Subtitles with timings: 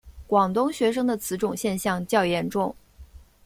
[0.25, 2.73] 广东学生的此种现象较严重。